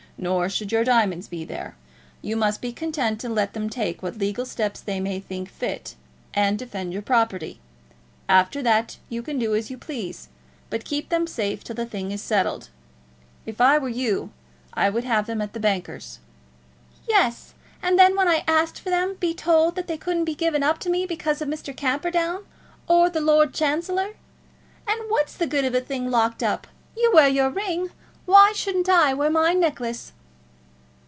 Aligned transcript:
Nor 0.17 0.49
should 0.49 0.71
your 0.71 0.83
diamonds 0.83 1.27
be 1.27 1.43
there. 1.45 1.75
You 2.21 2.35
must 2.35 2.61
be 2.61 2.71
content 2.73 3.19
to 3.21 3.29
let 3.29 3.53
them 3.53 3.71
take 3.71 4.03
what 4.03 4.19
legal 4.19 4.45
steps 4.45 4.79
they 4.79 4.99
may 4.99 5.19
think 5.19 5.49
fit, 5.49 5.95
and 6.35 6.59
defend 6.59 6.93
your 6.93 7.01
property. 7.01 7.59
After 8.29 8.61
that 8.61 8.97
you 9.09 9.23
can 9.23 9.39
do 9.39 9.55
as 9.55 9.71
you 9.71 9.79
please; 9.79 10.29
but 10.69 10.85
keep 10.85 11.09
them 11.09 11.25
safe 11.25 11.63
till 11.63 11.75
the 11.75 11.87
thing 11.87 12.11
is 12.11 12.21
settled. 12.21 12.69
If 13.47 13.59
I 13.59 13.79
were 13.79 13.89
you 13.89 14.29
I 14.75 14.91
would 14.91 15.05
have 15.05 15.25
them 15.25 15.41
at 15.41 15.53
the 15.53 15.59
bankers." 15.59 16.19
"Yes; 17.09 17.55
and 17.81 17.97
then 17.97 18.15
when 18.15 18.27
I 18.27 18.43
asked 18.47 18.79
for 18.79 18.91
them 18.91 19.15
be 19.15 19.33
told 19.33 19.75
that 19.75 19.87
they 19.87 19.97
couldn't 19.97 20.25
be 20.25 20.35
given 20.35 20.61
up 20.61 20.77
to 20.81 20.89
me, 20.91 21.07
because 21.07 21.41
of 21.41 21.47
Mr. 21.49 21.75
Camperdown 21.75 22.45
or 22.87 23.09
the 23.09 23.21
Lord 23.21 23.55
Chancellor. 23.55 24.11
And 24.87 25.01
what's 25.09 25.33
the 25.33 25.47
good 25.47 25.65
of 25.65 25.73
a 25.73 25.81
thing 25.81 26.11
locked 26.11 26.43
up? 26.43 26.67
You 26.95 27.09
wear 27.11 27.27
your 27.27 27.49
ring; 27.49 27.89
why 28.27 28.53
shouldn't 28.55 28.87
I 28.87 29.13
wear 29.13 29.31
my 29.31 29.51
necklace?" 29.53 30.13